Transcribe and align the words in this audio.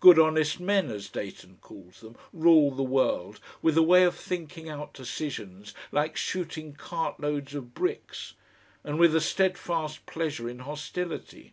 "Good 0.00 0.18
honest 0.18 0.58
men," 0.58 0.90
as 0.90 1.10
Dayton 1.10 1.58
calls 1.60 2.00
them, 2.00 2.16
rule 2.32 2.70
the 2.70 2.82
world, 2.82 3.40
with 3.60 3.76
a 3.76 3.82
way 3.82 4.04
of 4.04 4.14
thinking 4.16 4.70
out 4.70 4.94
decisions 4.94 5.74
like 5.92 6.16
shooting 6.16 6.72
cartloads 6.72 7.54
of 7.54 7.74
bricks, 7.74 8.32
and 8.82 8.98
with 8.98 9.14
a 9.14 9.20
steadfast 9.20 10.06
pleasure 10.06 10.48
in 10.48 10.60
hostility. 10.60 11.52